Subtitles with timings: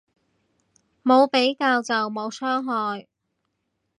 [1.03, 3.07] 冇比較就冇傷害